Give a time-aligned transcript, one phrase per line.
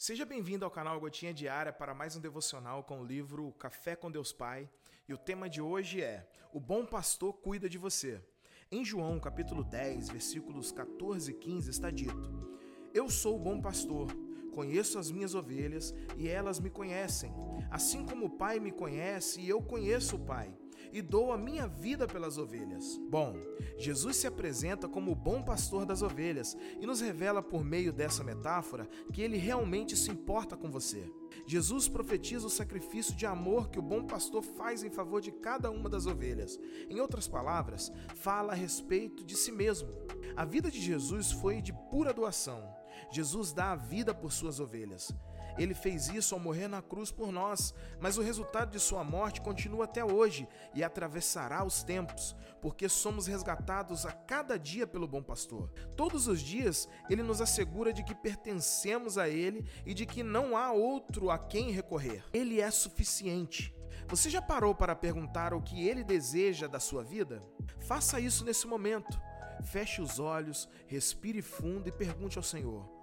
[0.00, 4.08] Seja bem-vindo ao canal Gotinha Diária para mais um devocional com o livro Café com
[4.08, 4.70] Deus Pai.
[5.08, 8.22] E o tema de hoje é: O bom pastor cuida de você.
[8.70, 12.48] Em João, capítulo 10, versículos 14 e 15 está dito:
[12.94, 14.06] Eu sou o bom pastor,
[14.54, 17.32] conheço as minhas ovelhas e elas me conhecem,
[17.68, 20.56] assim como o Pai me conhece e eu conheço o Pai
[20.92, 22.98] e dou a minha vida pelas ovelhas.
[23.08, 23.36] Bom,
[23.76, 28.24] Jesus se apresenta como o bom pastor das ovelhas e nos revela por meio dessa
[28.24, 31.10] metáfora que ele realmente se importa com você.
[31.46, 35.70] Jesus profetiza o sacrifício de amor que o bom pastor faz em favor de cada
[35.70, 36.58] uma das ovelhas.
[36.88, 39.88] Em outras palavras, fala a respeito de si mesmo.
[40.36, 42.77] A vida de Jesus foi de pura doação.
[43.10, 45.12] Jesus dá a vida por suas ovelhas.
[45.58, 49.40] Ele fez isso ao morrer na cruz por nós, mas o resultado de sua morte
[49.40, 55.22] continua até hoje e atravessará os tempos, porque somos resgatados a cada dia pelo bom
[55.22, 55.68] pastor.
[55.96, 60.56] Todos os dias, ele nos assegura de que pertencemos a ele e de que não
[60.56, 62.24] há outro a quem recorrer.
[62.32, 63.74] Ele é suficiente.
[64.08, 67.42] Você já parou para perguntar o que ele deseja da sua vida?
[67.80, 69.20] Faça isso nesse momento.
[69.64, 72.97] Feche os olhos, respire fundo e pergunte ao Senhor: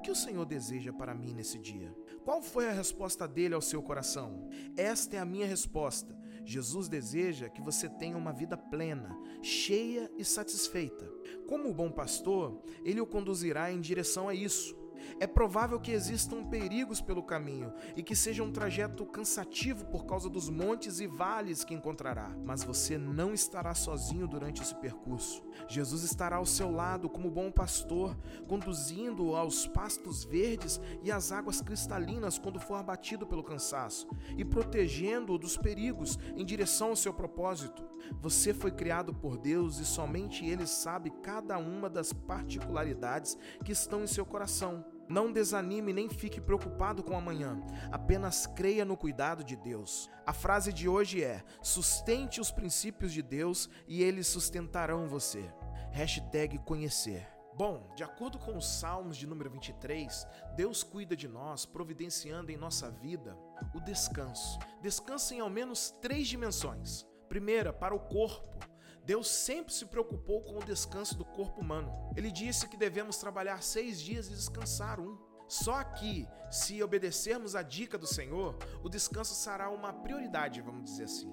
[0.00, 1.94] que o Senhor deseja para mim nesse dia?
[2.24, 4.48] Qual foi a resposta dele ao seu coração?
[4.76, 6.18] Esta é a minha resposta.
[6.44, 11.06] Jesus deseja que você tenha uma vida plena, cheia e satisfeita.
[11.46, 14.79] Como bom pastor, ele o conduzirá em direção a isso.
[15.18, 20.28] É provável que existam perigos pelo caminho e que seja um trajeto cansativo por causa
[20.28, 25.42] dos montes e vales que encontrará, mas você não estará sozinho durante esse percurso.
[25.68, 31.60] Jesus estará ao seu lado como bom pastor, conduzindo-o aos pastos verdes e às águas
[31.60, 37.84] cristalinas quando for abatido pelo cansaço e protegendo-o dos perigos em direção ao seu propósito.
[38.20, 44.02] Você foi criado por Deus e somente Ele sabe cada uma das particularidades que estão
[44.02, 44.84] em seu coração.
[45.10, 47.60] Não desanime nem fique preocupado com amanhã.
[47.90, 50.08] Apenas creia no cuidado de Deus.
[50.24, 55.52] A frase de hoje é: sustente os princípios de Deus e eles sustentarão você.
[55.90, 57.26] Hashtag conhecer.
[57.56, 60.24] Bom, de acordo com os Salmos de número 23,
[60.54, 63.36] Deus cuida de nós, providenciando em nossa vida
[63.74, 64.60] o descanso.
[64.80, 67.04] Descansa em ao menos três dimensões.
[67.28, 68.59] Primeira, para o corpo.
[69.10, 71.92] Deus sempre se preocupou com o descanso do corpo humano.
[72.16, 75.18] Ele disse que devemos trabalhar seis dias e descansar um.
[75.48, 81.04] Só que, se obedecermos a dica do Senhor, o descanso será uma prioridade, vamos dizer
[81.06, 81.28] assim.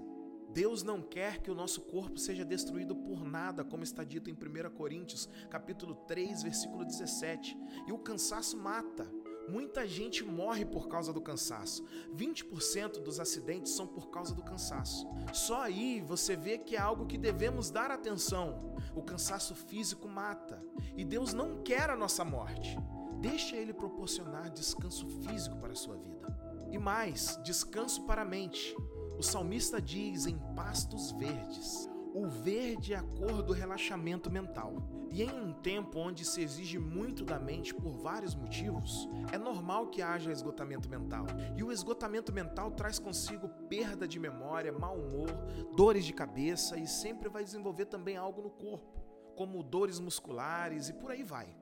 [0.50, 4.34] Deus não quer que o nosso corpo seja destruído por nada, como está dito em
[4.34, 7.56] 1 Coríntios, capítulo 3, versículo 17.
[7.86, 9.08] E o cansaço mata.
[9.48, 11.86] Muita gente morre por causa do cansaço.
[12.16, 15.08] 20% dos acidentes são por causa do cansaço.
[15.34, 18.76] Só aí você vê que é algo que devemos dar atenção.
[18.96, 20.62] O cansaço físico mata.
[20.96, 22.78] E Deus não quer a nossa morte.
[23.22, 26.28] Deixa Ele proporcionar descanso físico para a sua vida.
[26.72, 28.76] E mais, descanso para a mente.
[29.18, 31.90] O salmista diz em pastos verdes.
[32.18, 34.74] O verde é a cor do relaxamento mental.
[35.12, 39.92] E em um tempo onde se exige muito da mente por vários motivos, é normal
[39.92, 41.28] que haja esgotamento mental.
[41.56, 45.30] E o esgotamento mental traz consigo perda de memória, mau humor,
[45.76, 49.00] dores de cabeça e sempre vai desenvolver também algo no corpo,
[49.36, 51.56] como dores musculares e por aí vai.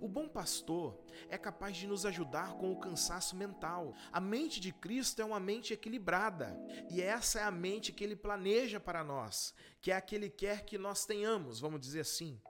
[0.00, 3.94] O bom pastor é capaz de nos ajudar com o cansaço mental.
[4.12, 6.58] A mente de Cristo é uma mente equilibrada,
[6.90, 10.30] e essa é a mente que ele planeja para nós, que é a que ele
[10.30, 12.40] quer que nós tenhamos, vamos dizer assim.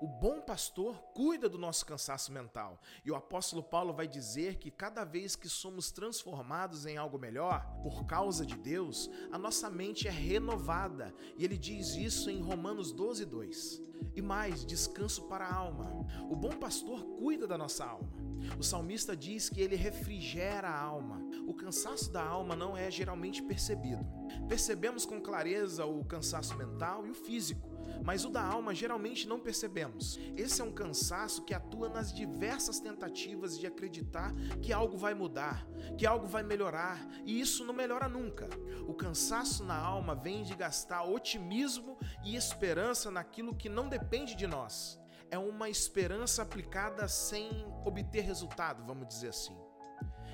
[0.00, 2.80] O bom pastor cuida do nosso cansaço mental.
[3.04, 7.66] E o apóstolo Paulo vai dizer que cada vez que somos transformados em algo melhor,
[7.82, 11.14] por causa de Deus, a nossa mente é renovada.
[11.36, 13.82] E ele diz isso em Romanos 12, 2.
[14.16, 16.06] E mais, descanso para a alma.
[16.30, 18.10] O bom pastor cuida da nossa alma.
[18.58, 21.20] O salmista diz que ele refrigera a alma.
[21.46, 24.02] O cansaço da alma não é geralmente percebido.
[24.48, 27.69] Percebemos com clareza o cansaço mental e o físico
[28.04, 30.18] mas o da alma geralmente não percebemos.
[30.36, 35.66] Esse é um cansaço que atua nas diversas tentativas de acreditar que algo vai mudar,
[35.96, 38.48] que algo vai melhorar, e isso não melhora nunca.
[38.86, 44.46] O cansaço na alma vem de gastar otimismo e esperança naquilo que não depende de
[44.46, 44.98] nós.
[45.30, 49.56] É uma esperança aplicada sem obter resultado, vamos dizer assim.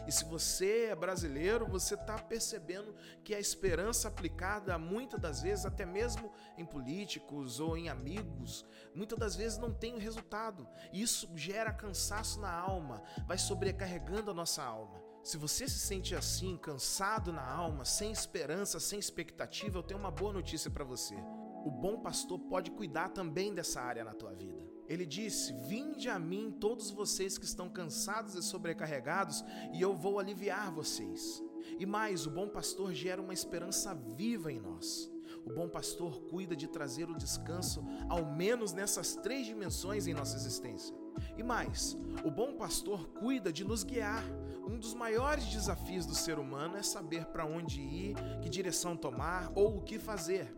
[0.07, 2.95] E se você é brasileiro, você está percebendo
[3.25, 8.65] que a esperança aplicada muitas das vezes, até mesmo em políticos ou em amigos,
[8.95, 10.69] muitas das vezes não tem resultado.
[10.93, 15.03] Isso gera cansaço na alma, vai sobrecarregando a nossa alma.
[15.25, 20.13] Se você se sente assim, cansado na alma, sem esperança, sem expectativa, eu tenho uma
[20.13, 21.17] boa notícia para você.
[21.65, 24.66] O bom pastor pode cuidar também dessa área na tua vida.
[24.89, 30.19] Ele disse: Vinde a mim, todos vocês que estão cansados e sobrecarregados, e eu vou
[30.19, 31.43] aliviar vocês.
[31.79, 35.11] E mais, o bom pastor gera uma esperança viva em nós.
[35.45, 40.37] O bom pastor cuida de trazer o descanso, ao menos nessas três dimensões em nossa
[40.37, 40.95] existência.
[41.37, 44.25] E mais, o bom pastor cuida de nos guiar.
[44.69, 49.53] Um dos maiores desafios do ser humano é saber para onde ir, que direção tomar
[49.55, 50.53] ou o que fazer.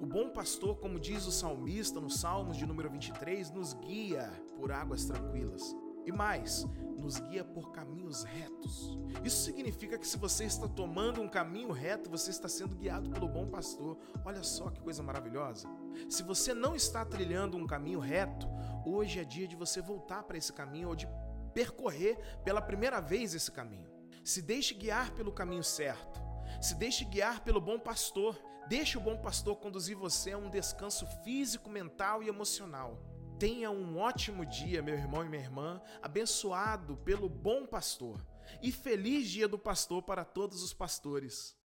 [0.00, 4.72] O bom pastor, como diz o salmista no Salmos de número 23, nos guia por
[4.72, 5.74] águas tranquilas.
[6.06, 6.66] E mais,
[6.98, 8.98] nos guia por caminhos retos.
[9.24, 13.26] Isso significa que se você está tomando um caminho reto, você está sendo guiado pelo
[13.26, 13.96] bom pastor.
[14.24, 15.66] Olha só que coisa maravilhosa.
[16.08, 18.46] Se você não está trilhando um caminho reto,
[18.84, 21.08] hoje é dia de você voltar para esse caminho ou de
[21.54, 23.88] percorrer pela primeira vez esse caminho.
[24.22, 26.20] Se deixe guiar pelo caminho certo.
[26.60, 28.38] Se deixe guiar pelo bom pastor.
[28.66, 32.98] Deixe o bom pastor conduzir você a um descanso físico, mental e emocional.
[33.38, 38.24] Tenha um ótimo dia, meu irmão e minha irmã, abençoado pelo bom pastor.
[38.62, 41.54] E feliz dia do pastor para todos os pastores.